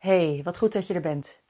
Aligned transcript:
Hey, 0.00 0.40
wat 0.44 0.58
goed 0.58 0.72
dat 0.72 0.86
je 0.86 0.94
er 0.94 1.00
bent. 1.00 1.42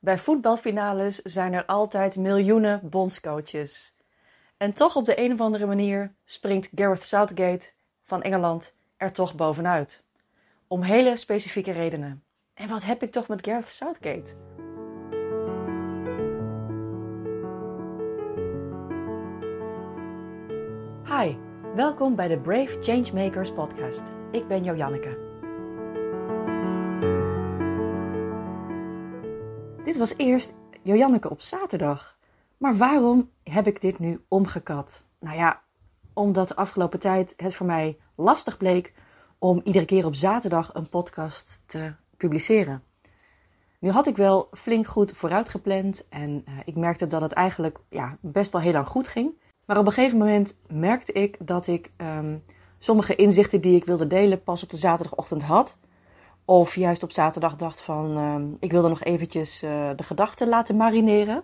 Bij 0.00 0.18
voetbalfinales 0.18 1.22
zijn 1.22 1.52
er 1.52 1.66
altijd 1.66 2.16
miljoenen 2.16 2.80
bondscoaches. 2.82 3.96
En 4.56 4.72
toch 4.72 4.96
op 4.96 5.04
de 5.04 5.20
een 5.20 5.32
of 5.32 5.40
andere 5.40 5.66
manier 5.66 6.14
springt 6.24 6.68
Gareth 6.74 7.02
Southgate 7.02 7.72
van 8.02 8.22
Engeland 8.22 8.74
er 8.96 9.12
toch 9.12 9.34
bovenuit. 9.34 10.04
Om 10.66 10.82
hele 10.82 11.16
specifieke 11.16 11.72
redenen. 11.72 12.24
En 12.54 12.68
wat 12.68 12.84
heb 12.84 13.02
ik 13.02 13.12
toch 13.12 13.28
met 13.28 13.46
Gareth 13.46 13.68
Southgate? 13.68 14.34
Hi, 21.04 21.36
welkom 21.74 22.14
bij 22.14 22.28
de 22.28 22.38
Brave 22.38 22.82
Changemakers 22.82 23.52
podcast. 23.52 24.02
Ik 24.32 24.48
ben 24.48 24.62
Janneke. 24.76 25.35
Dit 29.86 29.96
was 29.96 30.16
eerst 30.16 30.54
Jojanneke 30.82 31.30
op 31.30 31.40
zaterdag. 31.40 32.18
Maar 32.56 32.76
waarom 32.76 33.30
heb 33.42 33.66
ik 33.66 33.80
dit 33.80 33.98
nu 33.98 34.24
omgekat? 34.28 35.02
Nou 35.20 35.36
ja, 35.36 35.62
omdat 36.12 36.48
de 36.48 36.56
afgelopen 36.56 36.98
tijd 36.98 37.34
het 37.36 37.54
voor 37.54 37.66
mij 37.66 37.98
lastig 38.16 38.56
bleek 38.56 38.92
om 39.38 39.60
iedere 39.64 39.84
keer 39.84 40.06
op 40.06 40.14
zaterdag 40.14 40.74
een 40.74 40.88
podcast 40.88 41.60
te 41.66 41.92
publiceren. 42.16 42.82
Nu 43.80 43.90
had 43.90 44.06
ik 44.06 44.16
wel 44.16 44.48
flink 44.52 44.86
goed 44.86 45.12
vooruit 45.12 45.48
gepland 45.48 46.08
en 46.08 46.44
uh, 46.48 46.54
ik 46.64 46.76
merkte 46.76 47.06
dat 47.06 47.20
het 47.20 47.32
eigenlijk 47.32 47.78
ja, 47.88 48.18
best 48.20 48.52
wel 48.52 48.60
heel 48.60 48.72
lang 48.72 48.86
goed 48.86 49.08
ging. 49.08 49.40
Maar 49.64 49.78
op 49.78 49.86
een 49.86 49.92
gegeven 49.92 50.18
moment 50.18 50.56
merkte 50.68 51.12
ik 51.12 51.36
dat 51.46 51.66
ik 51.66 51.90
um, 51.96 52.44
sommige 52.78 53.14
inzichten 53.14 53.60
die 53.60 53.76
ik 53.76 53.84
wilde 53.84 54.06
delen 54.06 54.42
pas 54.42 54.62
op 54.62 54.70
de 54.70 54.76
zaterdagochtend 54.76 55.42
had. 55.42 55.76
Of 56.48 56.74
juist 56.74 57.02
op 57.02 57.12
zaterdag 57.12 57.56
dacht 57.56 57.80
van, 57.80 58.18
uh, 58.18 58.56
ik 58.60 58.70
wilde 58.70 58.88
nog 58.88 59.02
eventjes 59.02 59.62
uh, 59.62 59.90
de 59.96 60.02
gedachten 60.02 60.48
laten 60.48 60.76
marineren. 60.76 61.42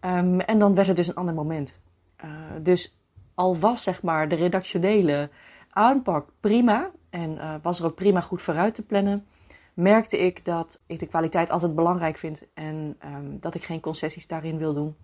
Um, 0.00 0.40
en 0.40 0.58
dan 0.58 0.74
werd 0.74 0.86
het 0.86 0.96
dus 0.96 1.08
een 1.08 1.14
ander 1.14 1.34
moment. 1.34 1.80
Uh, 2.24 2.30
dus 2.62 2.96
al 3.34 3.58
was 3.58 3.82
zeg 3.82 4.02
maar 4.02 4.28
de 4.28 4.34
redactionele 4.34 5.30
aanpak 5.70 6.28
prima 6.40 6.90
en 7.10 7.60
was 7.62 7.78
er 7.78 7.84
ook 7.84 7.94
prima 7.94 8.20
goed 8.20 8.42
vooruit 8.42 8.74
te 8.74 8.82
plannen, 8.82 9.26
merkte 9.74 10.18
ik 10.18 10.44
dat 10.44 10.80
ik 10.86 10.98
de 10.98 11.06
kwaliteit 11.06 11.50
altijd 11.50 11.74
belangrijk 11.74 12.16
vind 12.16 12.44
en 12.54 12.96
um, 13.04 13.38
dat 13.40 13.54
ik 13.54 13.64
geen 13.64 13.80
concessies 13.80 14.26
daarin 14.26 14.58
wil 14.58 14.74
doen. 14.74 14.96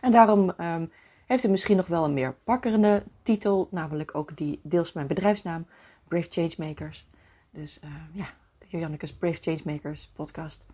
En 0.00 0.10
daarom 0.10 0.52
um, 0.58 0.92
heeft 1.26 1.42
het 1.42 1.50
misschien 1.50 1.76
nog 1.76 1.86
wel 1.86 2.04
een 2.04 2.14
meer 2.14 2.34
pakkerende 2.44 3.02
titel, 3.22 3.68
namelijk 3.70 4.14
ook 4.14 4.36
die 4.36 4.60
deels 4.62 4.92
mijn 4.92 5.06
bedrijfsnaam, 5.06 5.66
Brave 6.08 6.30
Changemakers. 6.30 7.06
Dus 7.50 7.80
ja, 8.12 8.26
Jojanneke's 8.70 9.12
Brave 9.12 9.38
Changemakers 9.40 10.10
podcast. 10.14 10.66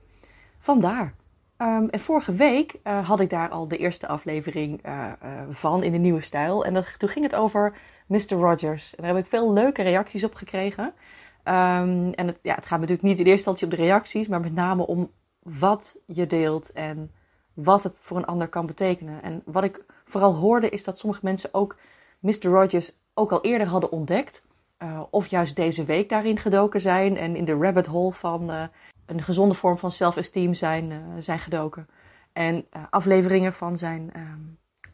Vandaar. 0.59 1.15
Um, 1.59 1.89
en 1.89 2.01
vorige 2.01 2.33
week 2.33 2.75
uh, 2.85 3.09
had 3.09 3.21
ik 3.21 3.31
daar 3.31 3.49
al 3.49 3.69
de 3.69 3.77
eerste 3.77 4.07
aflevering 4.07 4.87
uh, 4.87 5.13
uh, 5.25 5.41
van 5.51 5.83
in 5.83 5.93
de 5.93 5.99
nieuwe 5.99 6.21
stijl. 6.23 6.65
En 6.65 6.75
dat, 6.75 6.99
toen 6.99 7.09
ging 7.09 7.25
het 7.25 7.35
over 7.35 7.77
Mr. 8.07 8.29
Rogers. 8.29 8.95
En 8.95 9.03
daar 9.03 9.15
heb 9.15 9.25
ik 9.25 9.31
veel 9.31 9.53
leuke 9.53 9.83
reacties 9.83 10.25
op 10.25 10.35
gekregen. 10.35 10.85
Um, 10.85 12.13
en 12.13 12.27
het, 12.27 12.39
ja, 12.43 12.55
het 12.55 12.67
gaat 12.67 12.81
natuurlijk 12.81 13.09
niet 13.09 13.19
in 13.19 13.27
eerste 13.27 13.33
instantie 13.33 13.67
op 13.67 13.71
de 13.71 13.85
reacties, 13.85 14.29
maar 14.29 14.41
met 14.41 14.55
name 14.55 14.87
om 14.87 15.11
wat 15.43 15.97
je 16.07 16.27
deelt 16.27 16.73
en 16.73 17.11
wat 17.55 17.83
het 17.83 17.97
voor 18.01 18.17
een 18.17 18.27
ander 18.27 18.49
kan 18.49 18.67
betekenen. 18.67 19.23
En 19.23 19.43
wat 19.45 19.65
ik 19.65 19.85
vooral 20.05 20.35
hoorde 20.35 20.69
is 20.69 20.85
dat 20.85 20.99
sommige 20.99 21.21
mensen 21.23 21.55
ook 21.55 21.77
Mr. 22.19 22.43
Rogers 22.43 22.99
ook 23.15 23.33
al 23.33 23.43
eerder 23.43 23.67
hadden 23.67 23.91
ontdekt. 23.91 24.46
Uh, 24.83 25.03
of 25.11 25.27
juist 25.27 25.57
deze 25.57 25.85
week 25.85 26.09
daarin 26.09 26.39
gedoken 26.39 26.81
zijn 26.81 27.17
en 27.17 27.37
in 27.37 27.45
de 27.45 27.55
rabbit 27.55 27.87
hole 27.87 28.13
van 28.13 28.51
uh, 28.51 28.63
een 29.07 29.23
gezonde 29.23 29.55
vorm 29.55 29.79
van 29.79 29.91
self-esteem 29.91 30.55
zijn, 30.55 30.91
uh, 30.91 30.99
zijn 31.19 31.39
gedoken. 31.39 31.89
En 32.33 32.67
afleveringen 32.91 33.53
van 33.53 33.77
zijn 33.77 34.13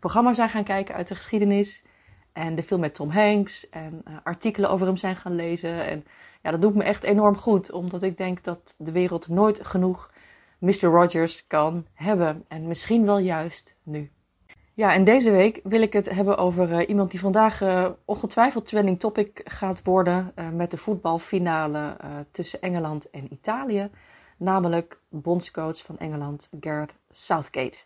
programma 0.00 0.34
zijn 0.34 0.48
gaan 0.48 0.64
kijken 0.64 0.94
uit 0.94 1.08
de 1.08 1.14
geschiedenis. 1.14 1.84
En 2.32 2.54
de 2.54 2.62
film 2.62 2.80
met 2.80 2.94
Tom 2.94 3.10
Hanks. 3.10 3.68
En 3.68 4.02
artikelen 4.22 4.70
over 4.70 4.86
hem 4.86 4.96
zijn 4.96 5.16
gaan 5.16 5.34
lezen. 5.34 5.86
En 5.86 6.04
ja, 6.42 6.50
dat 6.50 6.60
doet 6.60 6.74
me 6.74 6.84
echt 6.84 7.02
enorm 7.02 7.36
goed. 7.36 7.72
Omdat 7.72 8.02
ik 8.02 8.16
denk 8.16 8.44
dat 8.44 8.74
de 8.78 8.92
wereld 8.92 9.28
nooit 9.28 9.66
genoeg 9.66 10.10
Mr. 10.58 10.80
Rogers 10.80 11.46
kan 11.46 11.86
hebben. 11.94 12.44
En 12.48 12.66
misschien 12.66 13.04
wel 13.04 13.18
juist 13.18 13.76
nu. 13.82 14.10
Ja, 14.74 14.94
en 14.94 15.04
deze 15.04 15.30
week 15.30 15.60
wil 15.62 15.82
ik 15.82 15.92
het 15.92 16.10
hebben 16.10 16.36
over 16.36 16.70
uh, 16.70 16.88
iemand 16.88 17.10
die 17.10 17.20
vandaag 17.20 17.60
uh, 17.60 17.88
ongetwijfeld 18.04 18.66
trending 18.66 19.00
topic 19.00 19.40
gaat 19.44 19.82
worden 19.82 20.32
uh, 20.36 20.48
met 20.48 20.70
de 20.70 20.76
voetbalfinale 20.76 21.96
tussen 22.30 22.60
Engeland 22.60 23.10
en 23.10 23.32
Italië, 23.32 23.90
namelijk 24.36 25.00
bondscoach 25.08 25.78
van 25.78 25.98
Engeland 25.98 26.48
Gareth 26.60 26.94
Southgate. 27.10 27.78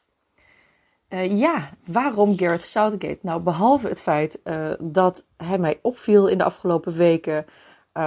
ja, 1.29 1.71
waarom 1.85 2.39
Gareth 2.39 2.63
Southgate? 2.63 3.19
Nou, 3.21 3.41
behalve 3.41 3.89
het 3.89 4.01
feit 4.01 4.41
dat 4.79 5.27
hij 5.37 5.59
mij 5.59 5.79
opviel 5.83 6.27
in 6.29 6.39
de 6.39 6.45
afgelopen 6.45 6.97
weken, 6.97 7.47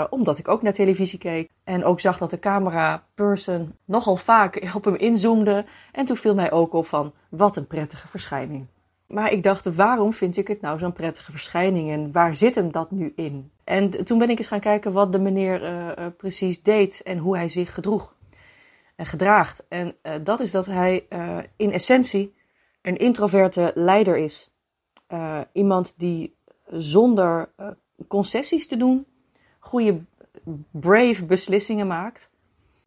omdat 0.09 0.37
ik 0.37 0.47
ook 0.47 0.61
naar 0.61 0.73
televisie 0.73 1.19
keek 1.19 1.51
en 1.63 1.83
ook 1.83 1.99
zag 1.99 2.17
dat 2.17 2.29
de 2.29 2.39
camera 2.39 3.03
person 3.15 3.75
nogal 3.85 4.15
vaak 4.15 4.61
op 4.75 4.85
hem 4.85 4.95
inzoomde. 4.95 5.65
En 5.91 6.05
toen 6.05 6.17
viel 6.17 6.35
mij 6.35 6.51
ook 6.51 6.73
op 6.73 6.87
van 6.87 7.13
wat 7.29 7.57
een 7.57 7.67
prettige 7.67 8.07
verschijning. 8.07 8.67
Maar 9.07 9.31
ik 9.31 9.43
dacht, 9.43 9.75
waarom 9.75 10.13
vind 10.13 10.37
ik 10.37 10.47
het 10.47 10.61
nou 10.61 10.79
zo'n 10.79 10.93
prettige 10.93 11.31
verschijning 11.31 11.91
en 11.91 12.11
waar 12.11 12.35
zit 12.35 12.55
hem 12.55 12.71
dat 12.71 12.91
nu 12.91 13.13
in? 13.15 13.51
En 13.63 14.05
toen 14.05 14.17
ben 14.17 14.29
ik 14.29 14.37
eens 14.37 14.47
gaan 14.47 14.59
kijken 14.59 14.91
wat 14.91 15.11
de 15.11 15.19
meneer 15.19 15.63
uh, 15.63 15.87
uh, 15.87 16.05
precies 16.17 16.63
deed 16.63 17.01
en 17.03 17.17
hoe 17.17 17.35
hij 17.35 17.49
zich 17.49 17.73
gedroeg 17.73 18.15
en 18.95 19.05
gedraagt. 19.05 19.65
En 19.69 19.95
dat 20.23 20.39
is 20.39 20.51
dat 20.51 20.65
hij 20.65 21.07
in 21.55 21.71
essentie 21.71 22.33
een 22.81 22.97
introverte 22.97 23.71
leider 23.75 24.17
is. 24.17 24.51
iemand 25.53 25.93
die 25.97 26.35
zonder 26.65 27.53
concessies 28.07 28.67
te 28.67 28.77
doen 28.77 29.05
goede, 29.59 30.05
brave 30.71 31.25
beslissingen 31.25 31.87
maakt. 31.87 32.29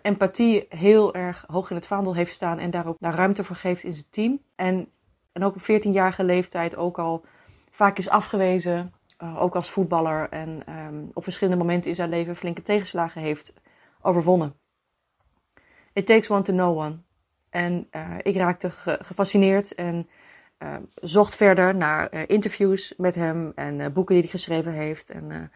Empathie 0.02 0.66
heel 0.68 1.14
erg 1.14 1.44
hoog 1.46 1.70
in 1.70 1.76
het 1.76 1.86
vaandel 1.86 2.14
heeft 2.14 2.34
staan 2.34 2.58
en 2.58 2.70
daar 2.70 2.86
ook 2.86 3.00
naar 3.00 3.14
ruimte 3.14 3.44
voor 3.44 3.56
geeft 3.56 3.82
in 3.84 3.92
zijn 3.92 4.06
team. 4.10 4.40
En 4.54 4.88
en 5.32 5.44
ook 5.44 5.54
op 5.54 5.62
14-jarige 5.62 6.24
leeftijd 6.24 6.76
ook 6.76 6.98
al 6.98 7.24
vaak 7.70 7.98
is 7.98 8.08
afgewezen, 8.08 8.92
uh, 9.22 9.42
ook 9.42 9.54
als 9.54 9.70
voetballer. 9.70 10.28
En 10.28 10.62
um, 10.68 11.10
op 11.14 11.22
verschillende 11.22 11.62
momenten 11.62 11.90
in 11.90 11.96
zijn 11.96 12.08
leven 12.08 12.36
flinke 12.36 12.62
tegenslagen 12.62 13.20
heeft 13.20 13.54
overwonnen. 14.00 14.54
It 15.92 16.06
takes 16.06 16.30
one 16.30 16.42
to 16.42 16.52
know 16.52 16.78
one. 16.78 16.98
En 17.50 17.88
uh, 17.90 18.16
ik 18.22 18.36
raakte 18.36 18.70
ge 18.70 18.98
gefascineerd 19.02 19.74
en 19.74 20.08
uh, 20.58 20.76
zocht 20.94 21.36
verder 21.36 21.74
naar 21.74 22.28
interviews 22.28 22.94
met 22.96 23.14
hem 23.14 23.52
en 23.54 23.92
boeken 23.92 24.14
die 24.14 24.22
hij 24.22 24.32
geschreven 24.32 24.72
heeft. 24.72 25.10
En, 25.10 25.50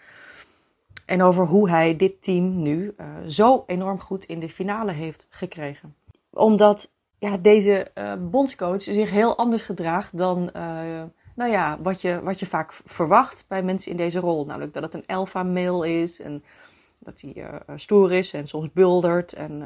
en 1.06 1.22
over 1.22 1.46
hoe 1.46 1.70
hij 1.70 1.96
dit 1.96 2.22
team 2.22 2.62
nu 2.62 2.94
zo 3.26 3.64
enorm 3.66 4.00
goed 4.00 4.24
in 4.24 4.40
de 4.40 4.48
finale 4.48 4.92
heeft 4.92 5.26
gekregen. 5.28 5.94
Omdat 6.30 6.92
ja, 7.18 7.36
deze 7.36 7.90
uh, 7.94 8.12
bondscoach 8.30 8.82
zich 8.82 9.10
heel 9.10 9.36
anders 9.36 9.62
gedraagt 9.62 10.18
dan 10.18 10.50
uh, 10.56 11.02
nou 11.34 11.50
ja, 11.50 11.78
wat, 11.82 12.00
je, 12.00 12.22
wat 12.22 12.38
je 12.38 12.46
vaak 12.46 12.72
verwacht 12.84 13.44
bij 13.48 13.62
mensen 13.62 13.90
in 13.90 13.96
deze 13.96 14.20
rol. 14.20 14.44
Namelijk 14.44 14.72
dat 14.72 14.82
het 14.82 14.94
een 14.94 15.06
alpha 15.06 15.42
male 15.42 15.90
is 15.90 16.20
en 16.20 16.44
dat 16.98 17.20
hij 17.20 17.60
stoer 17.76 18.12
is 18.12 18.32
en 18.32 18.48
soms 18.48 18.72
buldert 18.72 19.32
en 19.32 19.64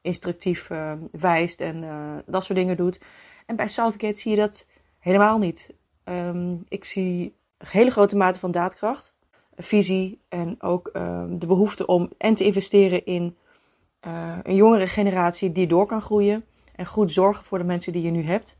instructief 0.00 0.70
wijst 1.10 1.60
en 1.60 1.84
dat 2.26 2.44
soort 2.44 2.58
dingen 2.58 2.76
doet. 2.76 3.00
En 3.46 3.56
bij 3.56 3.68
Southgate 3.68 4.18
zie 4.18 4.30
je 4.30 4.36
dat 4.36 4.66
helemaal 4.98 5.38
niet. 5.38 5.74
Um, 6.04 6.64
ik 6.68 6.84
zie 6.84 7.34
een 7.58 7.66
hele 7.70 7.90
grote 7.90 8.16
mate 8.16 8.38
van 8.38 8.50
daadkracht, 8.50 9.14
visie 9.56 10.20
en 10.28 10.62
ook 10.62 10.86
ehm, 10.86 11.38
de 11.38 11.46
behoefte 11.46 11.86
om 11.86 12.12
en 12.18 12.34
te 12.34 12.44
investeren 12.44 13.04
in 13.04 13.36
een 14.42 14.54
jongere 14.54 14.86
generatie 14.86 15.52
die 15.52 15.66
door 15.66 15.86
kan 15.86 16.02
groeien 16.02 16.44
en 16.76 16.86
goed 16.86 17.12
zorgen 17.12 17.44
voor 17.44 17.58
de 17.58 17.64
mensen 17.64 17.92
die 17.92 18.02
je 18.02 18.10
nu 18.10 18.22
hebt. 18.22 18.56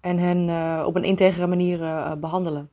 En 0.00 0.18
hen 0.18 0.48
uh, 0.48 0.82
op 0.86 0.96
een 0.96 1.04
integere 1.04 1.46
manier 1.46 1.80
uh, 1.80 2.12
behandelen. 2.14 2.70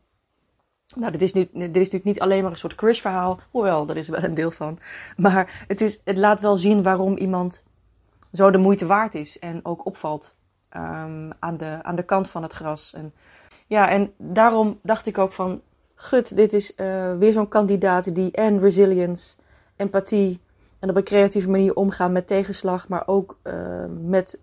Nou, 0.95 1.11
dit 1.11 1.21
is, 1.21 1.33
nu, 1.33 1.41
dit 1.51 1.59
is 1.61 1.71
natuurlijk 1.73 2.03
niet 2.03 2.19
alleen 2.19 2.41
maar 2.41 2.51
een 2.51 2.57
soort 2.57 2.75
crush-verhaal. 2.75 3.39
Hoewel, 3.51 3.85
daar 3.85 3.97
is 3.97 4.07
wel 4.07 4.23
een 4.23 4.33
deel 4.33 4.51
van. 4.51 4.79
Maar 5.17 5.65
het, 5.67 5.81
is, 5.81 6.01
het 6.03 6.17
laat 6.17 6.39
wel 6.39 6.57
zien 6.57 6.83
waarom 6.83 7.17
iemand 7.17 7.63
zo 8.31 8.51
de 8.51 8.57
moeite 8.57 8.85
waard 8.85 9.15
is. 9.15 9.39
En 9.39 9.65
ook 9.65 9.85
opvalt 9.85 10.35
um, 10.75 11.31
aan, 11.39 11.57
de, 11.57 11.79
aan 11.81 11.95
de 11.95 12.03
kant 12.03 12.29
van 12.29 12.43
het 12.43 12.53
gras. 12.53 12.93
En, 12.93 13.13
ja, 13.67 13.89
en 13.89 14.13
daarom 14.17 14.79
dacht 14.83 15.05
ik 15.05 15.17
ook 15.17 15.31
van... 15.31 15.61
Gut, 15.99 16.35
dit 16.35 16.53
is 16.53 16.73
uh, 16.75 17.17
weer 17.17 17.31
zo'n 17.31 17.47
kandidaat 17.47 18.15
die 18.15 18.31
en 18.31 18.59
resilience, 18.59 19.35
empathie... 19.75 20.39
en 20.79 20.89
op 20.89 20.95
een 20.95 21.03
creatieve 21.03 21.49
manier 21.49 21.75
omgaan 21.75 22.11
met 22.11 22.27
tegenslag... 22.27 22.87
maar 22.87 23.07
ook 23.07 23.37
met 24.01 24.39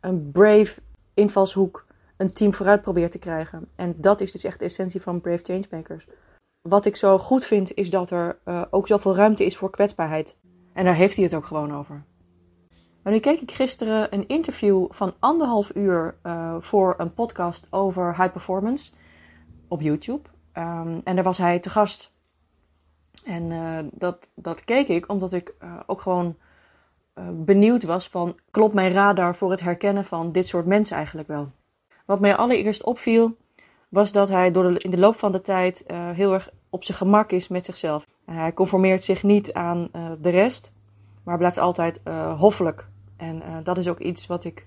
een 0.00 0.30
brave 0.32 0.80
invalshoek 1.14 1.86
een 2.16 2.32
team 2.32 2.54
vooruit 2.54 2.82
probeert 2.82 3.12
te 3.12 3.18
krijgen. 3.18 3.68
En 3.76 3.94
dat 3.96 4.20
is 4.20 4.32
dus 4.32 4.44
echt 4.44 4.58
de 4.58 4.64
essentie 4.64 5.02
van 5.02 5.20
Brave 5.20 5.44
Changemakers. 5.44 6.06
Wat 6.68 6.84
ik 6.84 6.96
zo 6.96 7.18
goed 7.18 7.44
vind, 7.44 7.74
is 7.74 7.90
dat 7.90 8.10
er 8.10 8.38
uh, 8.44 8.62
ook 8.70 8.86
zoveel 8.86 9.14
ruimte 9.14 9.44
is 9.44 9.56
voor 9.56 9.70
kwetsbaarheid. 9.70 10.36
En 10.72 10.84
daar 10.84 10.94
heeft 10.94 11.14
hij 11.14 11.24
het 11.24 11.34
ook 11.34 11.46
gewoon 11.46 11.74
over. 11.74 12.02
Maar 13.02 13.12
nu 13.12 13.18
keek 13.18 13.40
ik 13.40 13.50
gisteren 13.50 14.14
een 14.14 14.28
interview 14.28 14.86
van 14.90 15.14
anderhalf 15.18 15.74
uur 15.74 16.14
voor 16.60 16.94
een 16.98 17.14
podcast 17.14 17.66
over 17.70 18.16
high 18.16 18.32
performance 18.32 18.92
op 19.68 19.80
YouTube. 19.80 20.28
Um, 20.60 21.00
en 21.04 21.14
daar 21.14 21.24
was 21.24 21.38
hij 21.38 21.58
te 21.58 21.70
gast. 21.70 22.12
En 23.24 23.50
uh, 23.50 23.78
dat, 23.92 24.28
dat 24.34 24.64
keek 24.64 24.88
ik 24.88 25.08
omdat 25.08 25.32
ik 25.32 25.54
uh, 25.62 25.72
ook 25.86 26.00
gewoon 26.00 26.36
benieuwd 27.32 27.82
was 27.82 28.08
van... 28.08 28.38
klopt 28.50 28.74
mijn 28.74 28.92
radar 28.92 29.36
voor 29.36 29.50
het 29.50 29.60
herkennen 29.60 30.04
van 30.04 30.32
dit 30.32 30.46
soort 30.46 30.66
mensen 30.66 30.96
eigenlijk 30.96 31.28
wel? 31.28 31.50
Wat 32.04 32.20
mij 32.20 32.36
allereerst 32.36 32.84
opviel 32.84 33.36
was 33.88 34.12
dat 34.12 34.28
hij 34.28 34.50
door 34.50 34.82
in 34.82 34.90
de 34.90 34.98
loop 34.98 35.16
van 35.16 35.32
de 35.32 35.40
tijd 35.40 35.84
heel 35.92 36.32
erg 36.32 36.50
op 36.70 36.84
zijn 36.84 36.98
gemak 36.98 37.32
is 37.32 37.48
met 37.48 37.64
zichzelf. 37.64 38.06
hij 38.24 38.54
conformeert 38.54 39.02
zich 39.02 39.22
niet 39.22 39.52
aan 39.52 39.88
de 40.20 40.30
rest, 40.30 40.72
maar 41.22 41.38
blijft 41.38 41.58
altijd 41.58 42.00
hoffelijk 42.38 42.88
en 43.16 43.42
dat 43.62 43.78
is 43.78 43.88
ook 43.88 43.98
iets 43.98 44.26
wat 44.26 44.44
ik 44.44 44.66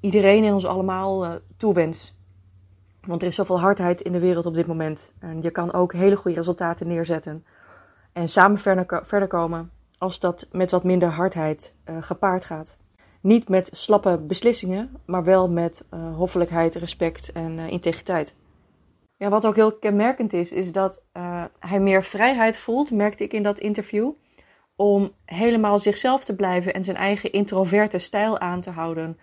iedereen 0.00 0.44
en 0.44 0.54
ons 0.54 0.66
allemaal 0.66 1.38
toewens. 1.56 2.17
Want 3.08 3.22
er 3.22 3.28
is 3.28 3.34
zoveel 3.34 3.60
hardheid 3.60 4.00
in 4.00 4.12
de 4.12 4.18
wereld 4.18 4.46
op 4.46 4.54
dit 4.54 4.66
moment. 4.66 5.12
En 5.18 5.42
je 5.42 5.50
kan 5.50 5.72
ook 5.72 5.92
hele 5.92 6.16
goede 6.16 6.36
resultaten 6.36 6.86
neerzetten. 6.86 7.44
En 8.12 8.28
samen 8.28 8.58
verder, 8.58 9.26
komen 9.26 9.70
als 9.98 10.20
dat 10.20 10.46
met 10.52 10.70
wat 10.70 10.84
minder 10.84 11.08
hardheid 11.08 11.74
uh, 11.84 11.96
gepaard 12.00 12.44
gaat. 12.44 12.76
Niet 13.20 13.48
met 13.48 13.70
slappe 13.72 14.18
beslissingen, 14.18 14.90
maar 15.06 15.24
wel 15.24 15.50
met 15.50 15.84
hoffelijkheid, 16.16 16.74
respect 16.74 17.32
en 17.32 17.58
integriteit. 17.58 18.34
Ja, 19.16 19.28
wat 19.28 19.46
ook 19.46 19.56
heel 19.56 19.72
kenmerkend 19.72 20.32
is, 20.32 20.52
is 20.52 20.72
dat 20.72 21.02
hij 21.58 21.80
meer 21.80 22.04
vrijheid 22.04 22.56
voelt, 22.56 22.90
merkte 22.90 23.24
ik 23.24 23.32
in 23.32 23.42
dat 23.42 23.58
interview 23.58 24.10
om 24.76 25.12
helemaal 25.24 25.78
zichzelf 25.78 26.24
te 26.24 26.36
blijven 26.36 26.74
en 26.74 26.84
zijn 26.84 26.96
eigen 26.96 27.32
introverte 27.32 27.98
stijl 27.98 28.38
aan 28.38 28.60
te 28.60 28.70
houden. 28.70 29.18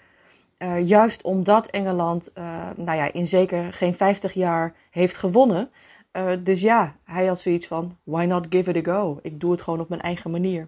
Uh, 0.65 0.87
juist 0.87 1.21
omdat 1.21 1.67
Engeland, 1.67 2.31
uh, 2.37 2.69
nou 2.75 2.97
ja, 2.97 3.13
in 3.13 3.27
zeker 3.27 3.73
geen 3.73 3.95
50 3.95 4.33
jaar 4.33 4.73
heeft 4.91 5.17
gewonnen. 5.17 5.69
Uh, 6.13 6.31
dus 6.43 6.61
ja, 6.61 6.95
hij 7.03 7.25
had 7.25 7.39
zoiets 7.39 7.67
van: 7.67 7.97
why 8.03 8.25
not 8.25 8.45
give 8.49 8.71
it 8.71 8.87
a 8.87 8.91
go? 8.91 9.19
Ik 9.21 9.39
doe 9.39 9.51
het 9.51 9.61
gewoon 9.61 9.79
op 9.79 9.89
mijn 9.89 10.01
eigen 10.01 10.31
manier. 10.31 10.67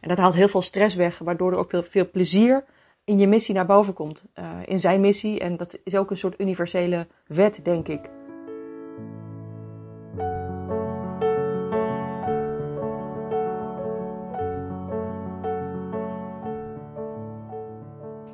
En 0.00 0.08
dat 0.08 0.18
haalt 0.18 0.34
heel 0.34 0.48
veel 0.48 0.62
stress 0.62 0.96
weg, 0.96 1.18
waardoor 1.18 1.52
er 1.52 1.58
ook 1.58 1.70
veel, 1.70 1.82
veel 1.82 2.10
plezier 2.10 2.64
in 3.04 3.18
je 3.18 3.26
missie 3.26 3.54
naar 3.54 3.66
boven 3.66 3.94
komt. 3.94 4.24
in 4.64 4.80
zijn 4.80 5.00
missie. 5.00 5.40
En 5.40 5.56
dat 5.56 5.78
is 5.84 5.96
ook 5.96 6.10
een 6.10 6.16
soort 6.16 6.40
universele 6.40 7.06
wet, 7.26 7.60
denk 7.62 7.88
ik. 7.88 8.10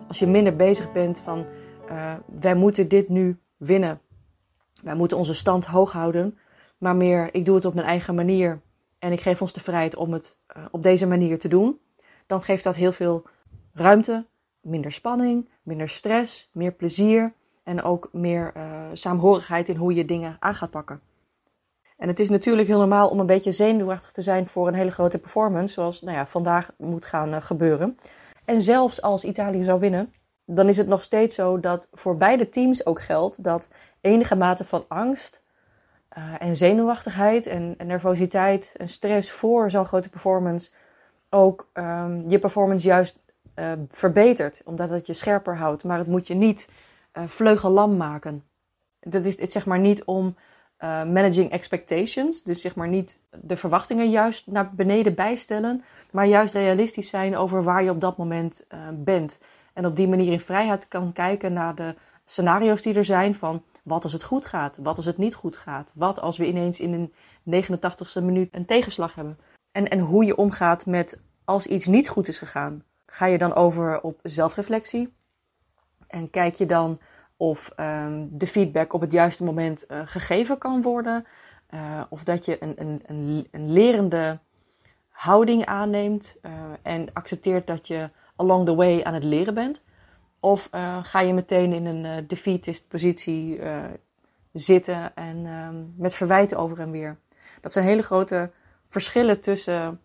Als 0.09 0.19
je 0.19 0.27
minder 0.27 0.57
bezig 0.57 0.93
bent 0.93 1.21
van 1.25 1.47
uh, 1.91 2.15
wij 2.27 2.55
moeten 2.55 2.89
dit 2.89 3.09
nu 3.09 3.39
winnen. 3.57 4.01
Wij 4.83 4.95
moeten 4.95 5.17
onze 5.17 5.35
stand 5.35 5.65
hoog 5.65 5.93
houden. 5.93 6.39
Maar 6.79 6.97
meer, 6.97 7.35
ik 7.35 7.45
doe 7.45 7.55
het 7.55 7.65
op 7.65 7.75
mijn 7.75 7.87
eigen 7.87 8.15
manier. 8.15 8.61
En 8.99 9.13
ik 9.13 9.21
geef 9.21 9.43
ons 9.43 9.53
de 9.53 9.61
vrijheid 9.61 9.97
om 9.97 10.13
het 10.13 10.37
uh, 10.57 10.65
op 10.71 10.83
deze 10.83 11.07
manier 11.07 11.39
te 11.39 11.49
doen. 11.49 11.79
Dan 12.27 12.43
geeft 12.43 12.65
dat 12.65 12.77
heel 12.77 12.93
veel 12.93 13.23
ruimte, 13.73 14.27
minder 14.61 14.93
spanning, 14.93 15.49
minder 15.63 15.89
stress, 15.89 16.51
meer 16.53 16.73
plezier. 16.73 17.33
En 17.63 17.83
ook 17.83 18.09
meer 18.13 18.53
uh, 18.57 18.63
saamhorigheid 18.93 19.69
in 19.69 19.77
hoe 19.77 19.95
je 19.95 20.05
dingen 20.05 20.37
aan 20.39 20.55
gaat 20.55 20.71
pakken. 20.71 21.01
En 21.97 22.09
het 22.09 22.21
is 22.21 22.29
natuurlijk 22.29 22.69
heel 22.69 22.79
normaal 22.79 23.09
om 23.09 23.21
een 23.21 23.27
beetje 23.27 23.53
zenuwachtig 23.53 24.13
te 24.13 24.23
zijn 24.23 24.47
voor 24.47 24.69
een 24.69 24.75
hele 24.75 24.91
grote 24.91 25.19
performance. 25.19 25.75
Zoals 25.75 26.01
nou 26.01 26.17
ja, 26.17 26.27
vandaag 26.27 26.73
moet 26.77 27.05
gaan 27.05 27.43
gebeuren. 27.43 27.99
En 28.49 28.61
zelfs 28.61 29.03
als 29.03 29.25
Italië 29.25 29.63
zou 29.63 29.81
winnen, 29.81 30.13
dan 30.45 30.69
is 30.69 30.77
het 30.77 30.87
nog 30.87 31.03
steeds 31.03 31.35
zo 31.35 31.61
dat 31.61 31.89
voor 31.93 32.17
beide 32.17 32.49
teams 32.49 32.87
ook 32.87 33.01
geldt 33.01 33.45
dat 33.45 33.69
enige 34.01 34.35
mate 34.35 34.65
van 34.65 34.85
angst 34.89 35.43
uh, 36.19 36.35
en 36.39 36.57
zenuwachtigheid 36.57 37.47
en, 37.47 37.75
nervositeit 37.85 38.73
en 38.77 38.89
stress 38.89 39.31
voor 39.31 39.71
zo'n 39.71 39.85
grote 39.85 40.09
performance 40.09 40.71
ook 41.31 41.71
um, 41.75 42.25
je 42.29 42.39
performance 42.39 42.87
juist 42.87 43.19
uh, 43.55 43.73
verbetert, 43.89 44.63
omdat 44.65 44.89
het 44.89 45.07
je 45.07 45.13
scherper 45.13 45.57
houdt. 45.57 45.85
Maar 45.85 45.99
het 45.99 46.07
moet 46.07 46.27
je 46.27 46.35
niet 46.35 46.69
uh, 47.13 47.23
vleugellam 47.27 47.97
maken. 47.97 48.45
Dat 49.01 49.25
is 49.25 49.41
het 49.41 49.53
zeg 49.53 49.67
maar 49.67 49.81
niet 49.81 50.05
om 50.05 50.37
managing 51.05 51.51
expectations, 51.51 52.43
dus 52.43 52.61
zeg 52.61 52.75
maar 52.75 52.89
niet 52.89 53.21
de 53.31 53.57
verwachtingen 53.57 54.11
juist 54.11 54.47
naar 54.47 54.75
beneden 54.75 55.15
bijstellen, 55.15 55.83
maar 56.13 56.27
juist 56.27 56.55
realistisch 56.55 57.09
zijn 57.09 57.37
over 57.37 57.63
waar 57.63 57.83
je 57.83 57.91
op 57.91 58.01
dat 58.01 58.17
moment 58.17 58.65
uh, 58.69 58.79
bent. 58.93 59.41
En 59.73 59.87
op 59.87 59.97
die 59.97 60.09
manier 60.09 60.33
in 60.33 60.41
vrijheid 60.41 60.89
kan 60.89 61.13
kijken 61.13 61.53
naar 61.53 61.75
de 61.75 61.95
scenario's 62.25 62.83
die 62.83 62.95
er 62.95 63.05
zijn 63.05 63.35
van 63.35 63.63
wat 63.83 64.03
als 64.03 64.13
het 64.13 64.23
goed 64.23 64.47
gaat, 64.47 64.79
wat 64.83 64.97
als 64.97 65.05
het 65.05 65.19
niet 65.19 65.35
goed 65.35 65.57
gaat, 65.57 65.93
wat 65.95 66.21
als 66.21 66.37
we 66.37 66.47
ineens 66.47 66.81
in 66.81 66.93
een 66.93 67.13
89ste 67.65 68.23
minuut 68.23 68.49
een 68.55 68.67
tegenslag 68.67 69.15
hebben. 69.15 69.39
En, 69.73 69.89
en 69.89 69.99
hoe 69.99 70.25
je 70.25 70.37
omgaat 70.37 70.87
met 70.87 71.21
als 71.45 71.67
iets 71.67 71.87
niet 71.87 72.09
goed 72.09 72.29
is 72.29 72.39
gegaan. 72.39 72.83
Ga 73.07 73.27
je 73.27 73.39
dan 73.39 73.55
over 73.55 74.01
op 74.01 74.21
zelfreflectie 74.23 75.13
en 76.07 76.31
kijk 76.31 76.55
je 76.55 76.67
dan 76.67 77.01
of 77.37 77.71
um, 77.77 78.39
de 78.39 78.47
feedback 78.47 78.93
op 78.93 79.01
het 79.01 79.13
juiste 79.13 79.45
moment 79.45 79.85
uh, 79.89 80.01
gegeven 80.05 80.59
kan 80.59 80.83
worden. 80.83 81.27
Uh, 81.75 82.03
of 82.09 82.25
dat 82.25 82.45
je 82.45 82.63
een, 82.63 82.75
een, 82.77 83.03
een, 83.07 83.49
een 83.51 83.73
lerende 83.73 84.39
houding 85.19 85.65
aanneemt 85.65 86.37
uh, 86.43 86.53
en 86.83 87.13
accepteert 87.13 87.67
dat 87.67 87.87
je 87.87 88.11
along 88.37 88.65
the 88.65 88.75
way 88.75 89.03
aan 89.03 89.15
het 89.15 89.25
leren 89.25 89.55
bent? 89.55 89.85
Of 90.41 90.69
uh, 90.75 90.99
ga 91.03 91.21
je 91.21 91.33
meteen 91.33 91.73
in 91.73 91.87
een 91.87 92.05
uh, 92.05 92.29
defeatist 92.29 92.89
positie 92.89 93.61
zitten 94.53 95.15
en 95.15 95.47
um, 95.47 95.95
met 95.97 96.15
verwijten 96.15 96.59
over 96.59 96.81
en 96.81 96.91
weer? 96.91 97.19
Dat 97.61 97.73
zijn 97.73 97.85
hele 97.85 98.03
grote 98.03 98.51
verschillen 98.89 99.41
tussen 99.41 100.01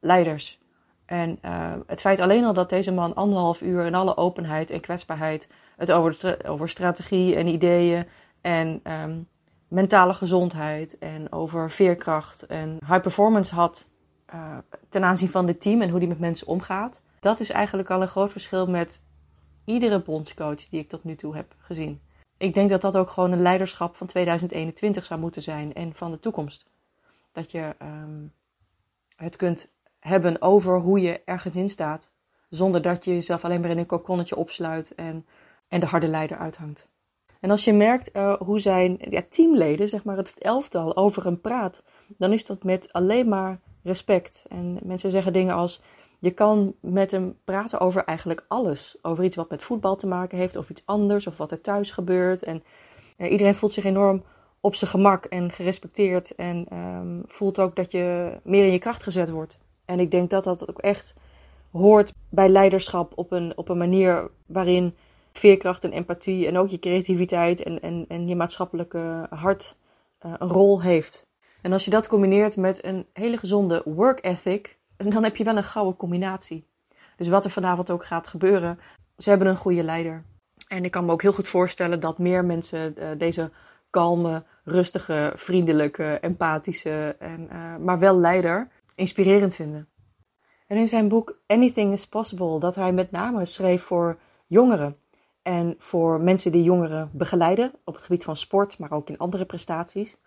leiders. 0.00 0.60
En 1.06 1.38
het 1.86 2.00
feit 2.00 2.20
alleen 2.20 2.44
al 2.44 2.52
dat 2.52 2.68
deze 2.68 2.92
man 2.92 3.14
anderhalf 3.14 3.60
uur 3.60 3.84
in 3.84 3.94
alle 3.94 4.16
openheid 4.16 4.70
en 4.70 4.80
kwetsbaarheid 4.80 5.48
het 5.76 5.92
over, 5.92 6.38
over 6.46 6.68
strategie 6.68 7.36
en 7.36 7.46
ideeën 7.46 8.06
en 8.40 8.80
um, 8.92 9.28
mentale 9.68 10.14
gezondheid 10.14 10.98
en 10.98 11.32
over 11.32 11.70
veerkracht 11.70 12.46
en 12.46 12.78
high 12.86 13.00
performance 13.00 13.54
had 13.54 13.88
uh, 14.34 14.58
ten 14.88 15.04
aanzien 15.04 15.28
van 15.28 15.46
het 15.46 15.60
team 15.60 15.82
en 15.82 15.90
hoe 15.90 15.98
die 15.98 16.08
met 16.08 16.18
mensen 16.18 16.46
omgaat. 16.46 17.00
Dat 17.20 17.40
is 17.40 17.50
eigenlijk 17.50 17.90
al 17.90 18.02
een 18.02 18.08
groot 18.08 18.32
verschil 18.32 18.66
met 18.66 19.02
iedere 19.64 20.02
bondscoach 20.02 20.68
die 20.68 20.80
ik 20.80 20.88
tot 20.88 21.04
nu 21.04 21.16
toe 21.16 21.36
heb 21.36 21.54
gezien. 21.58 22.00
Ik 22.36 22.54
denk 22.54 22.70
dat 22.70 22.80
dat 22.80 22.96
ook 22.96 23.10
gewoon 23.10 23.32
een 23.32 23.42
leiderschap 23.42 23.96
van 23.96 24.06
2021 24.06 25.04
zou 25.04 25.20
moeten 25.20 25.42
zijn 25.42 25.74
en 25.74 25.94
van 25.94 26.10
de 26.10 26.18
toekomst. 26.18 26.66
Dat 27.32 27.50
je 27.50 27.74
um, 27.82 28.32
het 29.16 29.36
kunt 29.36 29.68
hebben 29.98 30.42
over 30.42 30.80
hoe 30.80 31.00
je 31.00 31.20
ergens 31.24 31.54
in 31.54 31.68
staat, 31.70 32.10
zonder 32.48 32.82
dat 32.82 33.04
je 33.04 33.14
jezelf 33.14 33.44
alleen 33.44 33.60
maar 33.60 33.70
in 33.70 33.78
een 33.78 33.86
kokonnetje 33.86 34.36
opsluit 34.36 34.94
en, 34.94 35.26
en 35.68 35.80
de 35.80 35.86
harde 35.86 36.08
leider 36.08 36.38
uithangt. 36.38 36.88
En 37.40 37.50
als 37.50 37.64
je 37.64 37.72
merkt 37.72 38.16
uh, 38.16 38.34
hoe 38.34 38.60
zijn 38.60 38.96
ja, 39.00 39.22
teamleden, 39.28 39.88
zeg 39.88 40.04
maar 40.04 40.16
het 40.16 40.38
elftal, 40.38 40.96
over 40.96 41.24
hem 41.24 41.40
praat, 41.40 41.82
dan 42.06 42.32
is 42.32 42.46
dat 42.46 42.62
met 42.62 42.92
alleen 42.92 43.28
maar 43.28 43.60
respect. 43.88 44.44
En 44.48 44.78
mensen 44.82 45.10
zeggen 45.10 45.32
dingen 45.32 45.54
als: 45.54 45.82
je 46.18 46.30
kan 46.30 46.74
met 46.80 47.10
hem 47.10 47.36
praten 47.44 47.80
over 47.80 48.04
eigenlijk 48.04 48.44
alles. 48.48 48.96
Over 49.02 49.24
iets 49.24 49.36
wat 49.36 49.50
met 49.50 49.62
voetbal 49.62 49.96
te 49.96 50.06
maken 50.06 50.38
heeft, 50.38 50.56
of 50.56 50.70
iets 50.70 50.82
anders, 50.84 51.26
of 51.26 51.36
wat 51.36 51.50
er 51.50 51.60
thuis 51.60 51.90
gebeurt. 51.90 52.42
En 52.42 52.62
uh, 53.18 53.30
iedereen 53.30 53.54
voelt 53.54 53.72
zich 53.72 53.84
enorm 53.84 54.22
op 54.60 54.74
zijn 54.74 54.90
gemak 54.90 55.24
en 55.24 55.52
gerespecteerd. 55.52 56.34
En 56.34 56.76
um, 56.76 57.22
voelt 57.26 57.58
ook 57.58 57.76
dat 57.76 57.92
je 57.92 58.38
meer 58.42 58.64
in 58.64 58.72
je 58.72 58.78
kracht 58.78 59.02
gezet 59.02 59.30
wordt. 59.30 59.58
En 59.84 60.00
ik 60.00 60.10
denk 60.10 60.30
dat 60.30 60.44
dat 60.44 60.68
ook 60.68 60.78
echt 60.78 61.14
hoort 61.72 62.12
bij 62.28 62.48
leiderschap 62.48 63.12
op 63.16 63.32
een, 63.32 63.52
op 63.56 63.68
een 63.68 63.78
manier 63.78 64.30
waarin 64.46 64.94
veerkracht 65.32 65.84
en 65.84 65.92
empathie 65.92 66.46
en 66.46 66.58
ook 66.58 66.68
je 66.68 66.78
creativiteit 66.78 67.62
en, 67.62 67.80
en, 67.80 68.04
en 68.08 68.28
je 68.28 68.36
maatschappelijke 68.36 69.26
hart 69.30 69.76
uh, 70.26 70.32
een 70.38 70.48
rol 70.48 70.82
heeft. 70.82 71.27
En 71.62 71.72
als 71.72 71.84
je 71.84 71.90
dat 71.90 72.06
combineert 72.06 72.56
met 72.56 72.84
een 72.84 73.06
hele 73.12 73.36
gezonde 73.36 73.82
work 73.84 74.24
ethic, 74.24 74.78
dan 74.96 75.22
heb 75.22 75.36
je 75.36 75.44
wel 75.44 75.56
een 75.56 75.64
gouden 75.64 75.96
combinatie. 75.96 76.66
Dus 77.16 77.28
wat 77.28 77.44
er 77.44 77.50
vanavond 77.50 77.90
ook 77.90 78.04
gaat 78.04 78.26
gebeuren, 78.26 78.78
ze 79.16 79.28
hebben 79.28 79.48
een 79.48 79.56
goede 79.56 79.82
leider. 79.82 80.24
En 80.68 80.84
ik 80.84 80.90
kan 80.90 81.04
me 81.04 81.12
ook 81.12 81.22
heel 81.22 81.32
goed 81.32 81.48
voorstellen 81.48 82.00
dat 82.00 82.18
meer 82.18 82.44
mensen 82.44 82.94
uh, 82.98 83.08
deze 83.18 83.50
kalme, 83.90 84.44
rustige, 84.64 85.32
vriendelijke, 85.36 86.18
empathische, 86.20 87.16
en, 87.18 87.48
uh, 87.52 87.76
maar 87.76 87.98
wel 87.98 88.16
leider 88.16 88.68
inspirerend 88.94 89.54
vinden. 89.54 89.88
En 90.66 90.76
in 90.76 90.86
zijn 90.86 91.08
boek 91.08 91.38
Anything 91.46 91.92
is 91.92 92.06
Possible, 92.06 92.58
dat 92.58 92.74
hij 92.74 92.92
met 92.92 93.10
name 93.10 93.44
schreef 93.44 93.82
voor 93.82 94.18
jongeren. 94.46 94.96
En 95.42 95.74
voor 95.78 96.20
mensen 96.20 96.52
die 96.52 96.62
jongeren 96.62 97.10
begeleiden 97.12 97.72
op 97.84 97.94
het 97.94 98.02
gebied 98.02 98.24
van 98.24 98.36
sport, 98.36 98.78
maar 98.78 98.92
ook 98.92 99.08
in 99.08 99.18
andere 99.18 99.44
prestaties 99.44 100.18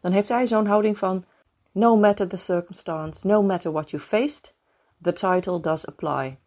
dan 0.00 0.12
heeft 0.12 0.28
hij 0.28 0.46
zo'n 0.46 0.66
houding 0.66 0.98
van: 0.98 1.24
No 1.72 1.96
matter 1.96 2.28
the 2.28 2.36
circumstance, 2.36 3.26
no 3.26 3.42
matter 3.42 3.72
what 3.72 3.90
you 3.90 4.02
faced, 4.02 4.54
the 5.02 5.12
title 5.12 5.60
does 5.60 5.86
apply. 5.86 6.38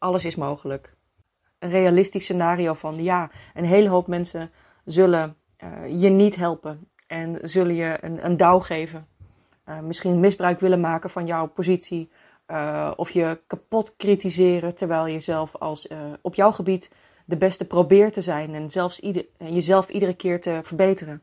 alles 0.00 0.24
is 0.24 0.36
mogelijk. 0.36 0.94
Een 1.58 1.70
realistisch 1.70 2.22
scenario 2.22 2.74
van 2.74 3.02
ja, 3.02 3.30
een 3.54 3.64
hele 3.64 3.88
hoop 3.88 4.06
mensen 4.06 4.50
zullen 4.84 5.36
uh, 5.64 6.00
je 6.00 6.08
niet 6.08 6.36
helpen 6.36 6.88
en 7.06 7.38
zullen 7.42 7.74
je 7.74 7.98
een, 8.00 8.24
een 8.24 8.36
douw 8.36 8.58
geven. 8.58 9.06
Uh, 9.68 9.80
misschien 9.80 10.20
misbruik 10.20 10.60
willen 10.60 10.80
maken 10.80 11.10
van 11.10 11.26
jouw 11.26 11.46
positie. 11.46 12.10
Uh, 12.46 12.90
of 12.96 13.10
je 13.10 13.40
kapot 13.46 13.96
kritiseren 13.96 14.74
terwijl 14.74 15.06
je 15.06 15.20
zelf 15.20 15.56
als 15.56 15.88
op 16.20 16.34
jouw 16.34 16.52
gebied 16.52 16.90
de 17.24 17.36
beste 17.36 17.66
probeert 17.66 18.12
te 18.12 18.22
zijn 18.22 18.54
en 18.54 18.70
zelfs 18.70 19.00
jezelf 19.38 19.88
iedere 19.88 20.14
keer 20.14 20.40
te 20.40 20.60
verbeteren. 20.62 21.22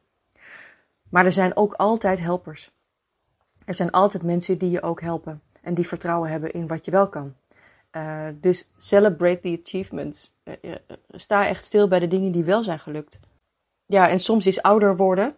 Maar 1.09 1.25
er 1.25 1.33
zijn 1.33 1.55
ook 1.55 1.73
altijd 1.73 2.19
helpers. 2.19 2.71
Er 3.65 3.73
zijn 3.73 3.91
altijd 3.91 4.23
mensen 4.23 4.57
die 4.57 4.69
je 4.69 4.81
ook 4.81 5.01
helpen 5.01 5.41
en 5.61 5.73
die 5.73 5.87
vertrouwen 5.87 6.29
hebben 6.29 6.51
in 6.51 6.67
wat 6.67 6.85
je 6.85 6.91
wel 6.91 7.09
kan. 7.09 7.35
Uh, 7.91 8.27
dus 8.41 8.71
celebrate 8.77 9.39
the 9.39 9.59
achievements. 9.63 10.33
Uh, 10.43 10.75
sta 11.09 11.47
echt 11.47 11.65
stil 11.65 11.87
bij 11.87 11.99
de 11.99 12.07
dingen 12.07 12.31
die 12.31 12.43
wel 12.43 12.63
zijn 12.63 12.79
gelukt. 12.79 13.19
Ja, 13.85 14.09
en 14.09 14.19
soms 14.19 14.47
is 14.47 14.61
ouder 14.61 14.97
worden, 14.97 15.35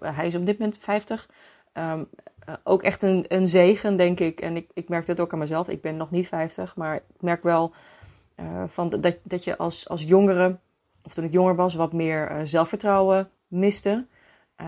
hij 0.00 0.26
is 0.26 0.34
op 0.34 0.46
dit 0.46 0.58
moment 0.58 0.78
50, 0.78 1.28
um, 1.72 2.08
ook 2.62 2.82
echt 2.82 3.02
een, 3.02 3.24
een 3.28 3.46
zegen, 3.46 3.96
denk 3.96 4.20
ik. 4.20 4.40
En 4.40 4.56
ik, 4.56 4.70
ik 4.74 4.88
merk 4.88 5.06
dat 5.06 5.20
ook 5.20 5.32
aan 5.32 5.38
mezelf. 5.38 5.68
Ik 5.68 5.80
ben 5.80 5.96
nog 5.96 6.10
niet 6.10 6.28
50, 6.28 6.76
maar 6.76 6.94
ik 6.94 7.20
merk 7.20 7.42
wel 7.42 7.72
van 8.66 8.88
dat, 8.88 9.16
dat 9.22 9.44
je 9.44 9.56
als, 9.56 9.88
als 9.88 10.02
jongere, 10.02 10.58
of 11.02 11.14
toen 11.14 11.24
ik 11.24 11.32
jonger 11.32 11.54
was, 11.54 11.74
wat 11.74 11.92
meer 11.92 12.40
zelfvertrouwen 12.44 13.30
miste. 13.46 14.06
Uh, 14.60 14.66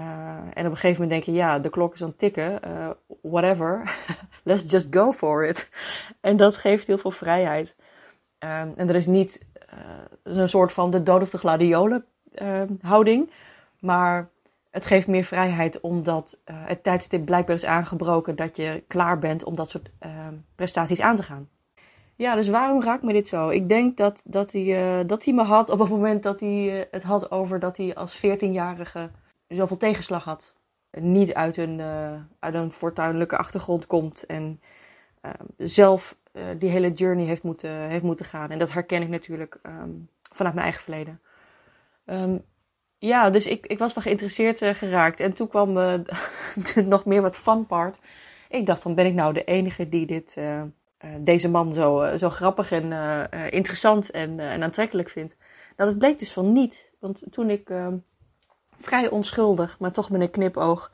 en 0.52 0.66
op 0.66 0.70
een 0.70 0.76
gegeven 0.76 1.02
moment 1.02 1.11
denk 1.11 1.23
je, 1.23 1.32
ja, 1.32 1.59
de 1.59 1.70
klok 1.70 1.94
is 1.94 2.02
aan 2.02 2.09
het 2.09 2.18
tikken, 2.18 2.61
uh, 2.66 2.90
whatever, 3.23 3.97
let's 4.44 4.70
just 4.70 4.87
go 4.90 5.12
for 5.12 5.47
it. 5.47 5.70
En 6.20 6.37
dat 6.37 6.56
geeft 6.56 6.87
heel 6.87 6.99
veel 6.99 7.11
vrijheid. 7.11 7.76
Um, 8.38 8.73
en 8.76 8.88
er 8.88 8.94
is 8.94 9.06
niet 9.06 9.47
uh, 9.73 9.78
een 10.23 10.49
soort 10.49 10.73
van 10.73 10.90
de 10.90 11.02
dood 11.02 11.23
of 11.23 11.30
de 11.30 11.38
gladiolen 11.38 12.04
houding, 12.82 13.30
maar 13.78 14.28
het 14.70 14.87
geeft 14.87 15.06
meer 15.06 15.25
vrijheid 15.25 15.80
omdat 15.80 16.38
het 16.44 16.82
tijdstip 16.82 17.25
blijkbaar 17.25 17.56
is 17.56 17.64
aangebroken 17.64 18.37
dat 18.37 18.56
je 18.56 18.85
klaar 18.87 19.18
bent 19.18 19.44
om 19.44 19.56
dat 19.56 19.70
soort 19.70 19.90
ehm, 19.99 20.35
prestaties 20.54 21.00
aan 21.00 21.16
te 21.16 21.23
gaan. 21.23 21.49
Ja, 22.16 22.35
dus 22.35 22.49
waarom 22.49 22.82
raakt 22.82 23.02
me 23.02 23.12
dit 23.12 23.28
zo? 23.28 23.49
Ik 23.49 23.68
denk 23.68 23.97
dat, 23.97 24.23
dat, 24.25 24.52
hij, 24.52 25.06
dat 25.06 25.25
hij 25.25 25.35
me 25.35 25.42
had 25.42 25.68
op 25.68 25.78
het 25.78 25.88
moment 25.88 26.23
dat 26.23 26.40
hij 26.40 26.88
het 26.90 27.02
had 27.02 27.30
over 27.30 27.59
dat 27.59 27.76
hij 27.76 27.94
als 27.94 28.16
14-jarige 28.26 29.11
zoveel 29.57 29.76
tegenslag 29.76 30.25
had. 30.25 30.54
Niet 30.90 31.35
uit 31.35 31.57
een, 31.57 31.78
uh, 31.78 32.14
uit 32.38 32.54
een 32.54 32.73
fortuinlijke 32.73 33.37
achtergrond 33.37 33.87
komt 33.87 34.26
en 34.26 34.61
uh, 35.25 35.30
zelf 35.57 36.16
uh, 36.33 36.42
die 36.59 36.71
hele 36.71 36.92
journey 36.92 37.25
heeft 37.25 37.42
moeten, 37.42 37.71
heeft 37.71 38.02
moeten 38.02 38.25
gaan. 38.25 38.50
En 38.50 38.59
dat 38.59 38.73
herken 38.73 39.02
ik 39.02 39.09
natuurlijk 39.09 39.59
um, 39.62 40.09
vanuit 40.33 40.54
mijn 40.54 40.66
eigen 40.66 40.83
verleden. 40.83 41.21
Um, 42.04 42.45
ja, 42.99 43.30
dus 43.30 43.47
ik, 43.47 43.66
ik 43.66 43.78
was 43.78 43.95
wel 43.95 44.02
geïnteresseerd 44.02 44.59
geraakt. 44.59 45.21
En 45.21 45.33
toen 45.33 45.49
kwam 45.49 45.73
nog 46.85 47.04
meer 47.04 47.23
wat 47.23 47.37
fun 47.37 47.66
part. 47.66 48.00
Ik 48.49 48.66
dacht, 48.66 48.83
dan 48.83 48.95
ben 48.95 49.07
ik 49.07 49.14
nou 49.14 49.33
de 49.33 49.45
enige 49.45 49.88
die 49.88 50.07
dit, 50.07 50.38
deze 51.21 51.49
man 51.49 51.73
zo, 51.73 52.16
zo 52.16 52.30
grappig 52.30 52.73
en 52.73 52.92
interessant 53.50 54.11
en, 54.11 54.40
en 54.40 54.62
aantrekkelijk 54.62 55.09
vindt. 55.09 55.37
Nou, 55.76 55.90
dat 55.90 55.99
bleek 55.99 56.19
dus 56.19 56.33
van 56.33 56.52
niet. 56.52 56.90
Want 56.99 57.23
toen 57.30 57.50
ik 57.50 57.71
ehm, 57.71 57.97
vrij 58.81 59.09
onschuldig, 59.09 59.79
maar 59.79 59.93
toch 59.93 60.11
met 60.11 60.21
een 60.21 60.31
knipoog, 60.31 60.91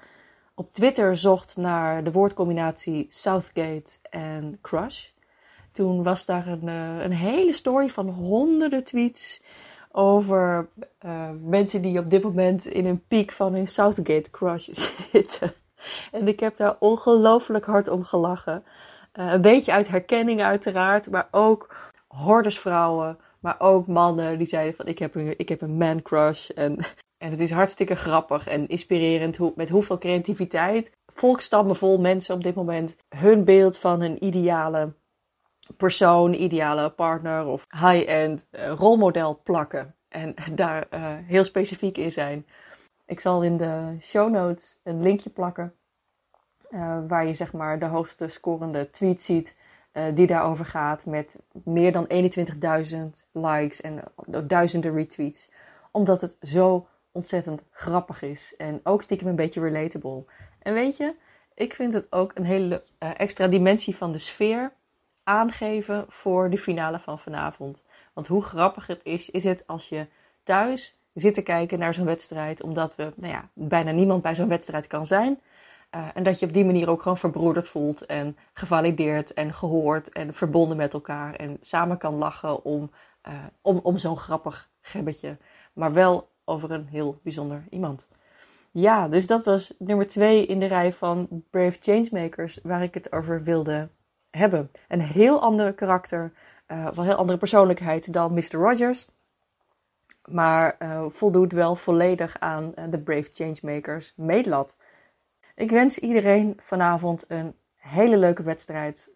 op 0.55 0.73
Twitter 0.73 1.17
zocht 1.17 1.57
naar 1.57 2.05
de 2.05 2.13
woordcombinatie 2.13 3.07
Southgate 3.09 3.91
en 4.11 4.59
Crush. 4.63 5.09
Toen 5.73 6.03
was 6.03 6.27
daar 6.27 6.47
een, 6.47 6.67
uh, 6.67 7.03
een 7.03 7.13
hele 7.13 7.53
story 7.53 7.89
van 7.89 8.09
honderden 8.09 8.85
tweets 8.85 9.43
over 9.91 10.69
uh, 11.05 11.31
mensen 11.43 11.83
die 11.83 11.99
op 11.99 12.11
dit 12.11 12.23
moment 12.23 12.67
in 12.67 12.87
een 12.87 13.07
piek 13.07 13.33
van 13.33 13.53
hun 13.53 13.69
Southgate 13.69 14.31
crush 14.31 14.69
zitten. 15.13 15.53
En 16.13 16.29
ik 16.29 16.41
heb 16.41 16.57
daar 16.57 16.77
ongelooflijk 16.79 17.65
hard 17.65 17.89
om 17.89 18.05
gelachen. 18.05 18.65
Uh, 19.15 19.33
een 19.33 19.41
beetje 19.41 19.73
uit 19.73 19.89
herkenning 19.89 20.43
uiteraard, 20.43 21.11
maar 21.11 21.29
ook 21.31 21.75
hordersvrouwen, 22.07 23.19
maar 23.41 23.57
ook 23.59 23.87
mannen 23.87 24.39
die 24.39 24.47
zeiden 24.47 24.75
van 24.75 24.87
ik 24.87 24.99
heb 24.99 25.15
een, 25.15 25.35
ik 25.39 25.49
heb 25.49 25.61
een 25.61 25.77
man 25.77 26.03
crush. 26.03 26.49
En 26.49 26.79
en 27.27 27.33
het 27.33 27.41
is 27.41 27.51
hartstikke 27.51 27.95
grappig 27.95 28.47
en 28.47 28.69
inspirerend 28.69 29.37
hoe, 29.37 29.53
met 29.57 29.69
hoeveel 29.69 29.99
creativiteit 29.99 30.91
volkstammen 31.07 31.77
vol 31.77 31.99
mensen 31.99 32.35
op 32.35 32.43
dit 32.43 32.55
moment 32.55 32.97
hun 33.09 33.45
beeld 33.45 33.79
van 33.79 34.01
een 34.01 34.25
ideale 34.25 34.93
persoon, 35.77 36.33
ideale 36.35 36.91
partner 36.91 37.47
of 37.47 37.67
high-end 37.71 38.49
uh, 38.51 38.73
rolmodel 38.73 39.41
plakken. 39.43 39.95
En 40.09 40.35
daar 40.63 40.87
uh, 40.95 41.01
heel 41.27 41.45
specifiek 41.45 41.99
in 41.99 42.13
zijn. 42.13 42.47
Ik 43.07 43.21
zal 43.21 43.43
in 43.43 43.57
de 43.57 43.97
show 44.01 44.31
notes 44.31 44.79
een 44.83 45.03
linkje 45.03 45.31
plakken. 45.31 45.75
Uh, 46.71 46.99
waar 47.09 47.27
je 47.27 47.35
zeg 47.35 47.53
maar 47.53 47.79
de 47.79 47.87
hoogste 47.87 48.29
scorende 48.29 48.91
tweet 48.91 49.23
ziet. 49.23 49.55
die 50.15 50.27
daarover 50.27 50.65
gaat 50.65 51.07
met 51.07 51.39
meer 51.65 51.93
dan 51.93 52.07
21.000 52.09 52.97
likes 53.33 53.81
en 53.81 54.03
duizenden 54.47 54.95
retweets. 54.95 55.51
Omdat 55.91 56.21
het 56.21 56.37
zo 56.41 56.87
ontzettend 57.17 57.63
grappig 57.71 58.23
is. 58.23 58.55
En 58.57 58.81
ook 58.83 59.03
stiekem 59.03 59.29
een 59.29 59.37
beetje 59.37 59.61
relatable. 59.61 60.25
En 60.59 60.75
weet 60.75 60.97
je, 60.97 61.15
ik 61.55 61.75
vind 61.75 61.93
het 61.93 62.13
ook 62.13 62.33
een 62.35 62.45
hele 62.45 62.83
uh, 63.03 63.11
extra 63.17 63.49
dimensie 63.49 63.97
van 63.97 64.13
de 64.13 64.19
sfeer 64.19 64.73
aangeven 65.25 66.05
voor 66.09 66.51
de 66.51 66.59
finale 66.59 66.99
van 66.99 67.19
vanavond. 67.19 67.85
Want 68.13 68.27
hoe 68.27 68.43
grappig 68.43 68.87
het 68.87 69.01
is, 69.03 69.31
is 69.31 69.45
het 69.45 69.67
als 69.67 69.89
je 69.89 70.07
thuis 70.43 71.01
zit 71.15 71.35
te 71.35 71.43
kijken 71.43 71.79
naar 71.79 71.95
zo'n 71.95 72.05
wedstrijd, 72.05 72.63
omdat 72.63 72.97
we, 72.97 73.13
nou 73.17 73.33
ja, 73.33 73.49
bijna 73.53 73.91
niemand 73.91 74.23
bij 74.23 74.35
zo'n 74.35 74.49
wedstrijd 74.49 74.87
kan 74.87 75.07
zijn. 75.07 75.41
Uh, 75.95 76.07
en 76.15 76.23
dat 76.23 76.41
je 76.41 76.47
op 76.47 76.53
die 76.53 76.65
manier 76.65 76.91
ook 76.91 77.03
gewoon 77.03 77.19
verbroederd 77.19 77.69
voelt 77.69 78.07
en 78.07 78.37
gevalideerd 78.53 79.35
en 79.35 79.55
gehoord 79.55 80.09
en 80.09 80.35
verbonden 80.35 80.77
met 80.77 80.95
elkaar. 80.95 81.35
En 81.35 81.57
samen 81.61 81.99
kan 81.99 82.15
lachen 82.15 82.65
om, 82.65 82.91
uh, 83.29 83.35
om, 83.63 83.81
om 83.83 83.99
zo'n 83.99 84.19
grappig 84.19 84.69
gebbetje. 84.81 85.37
Maar 85.73 85.93
wel 85.93 86.29
over 86.47 86.71
een 86.71 86.87
heel 86.87 87.21
bijzonder 87.23 87.65
iemand. 87.71 88.09
Ja, 88.71 89.09
dus 89.09 89.27
dat 89.27 89.45
was 89.45 89.75
nummer 89.79 90.07
twee 90.07 90.47
in 90.47 90.59
de 90.59 90.67
rij 90.67 90.93
van 90.93 91.45
Brave 91.51 91.79
Changemakers 91.81 92.59
waar 92.63 92.83
ik 92.83 92.95
het 92.95 93.13
over 93.13 93.43
wilde 93.43 93.89
hebben. 94.31 94.71
Een 94.89 95.01
heel 95.01 95.41
ander 95.41 95.73
karakter, 95.73 96.33
uh, 96.69 96.85
wel 96.85 96.93
een 96.97 97.05
heel 97.05 97.15
andere 97.15 97.39
persoonlijkheid 97.39 98.13
dan 98.13 98.35
Mr. 98.35 98.51
Rogers. 98.51 99.09
Maar 100.25 100.77
uh, 100.79 101.05
voldoet 101.09 101.53
wel 101.53 101.77
volledig 101.77 102.41
aan 102.41 102.73
uh, 102.79 102.85
de 102.91 102.99
Brave 102.99 103.31
Changemakers 103.33 104.13
meetlat. 104.17 104.77
Ik 105.55 105.71
wens 105.71 105.99
iedereen 105.99 106.57
vanavond 106.61 107.25
een 107.29 107.55
hele 107.77 108.17
leuke 108.17 108.43
wedstrijd. 108.43 109.11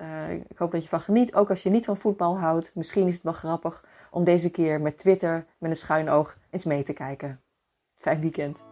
ik 0.48 0.58
hoop 0.58 0.72
dat 0.72 0.82
je 0.82 0.88
van 0.88 1.00
geniet, 1.00 1.34
ook 1.34 1.50
als 1.50 1.62
je 1.62 1.70
niet 1.70 1.84
van 1.84 1.96
voetbal 1.96 2.38
houdt. 2.38 2.70
Misschien 2.74 3.06
is 3.06 3.14
het 3.14 3.22
wel 3.22 3.32
grappig 3.32 3.84
om 4.10 4.24
deze 4.24 4.50
keer 4.50 4.80
met 4.80 4.98
Twitter 4.98 5.46
met 5.58 5.70
een 5.70 5.76
schuin 5.76 6.08
oog 6.08 6.36
eens 6.50 6.64
mee 6.64 6.82
te 6.82 6.92
kijken. 6.92 7.40
Fijn 7.96 8.20
weekend. 8.20 8.62